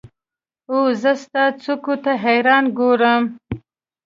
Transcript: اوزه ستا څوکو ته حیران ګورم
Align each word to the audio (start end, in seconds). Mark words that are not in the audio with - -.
اوزه 0.71 1.13
ستا 1.23 1.43
څوکو 1.61 1.95
ته 2.03 2.11
حیران 2.23 2.65
ګورم 2.77 3.23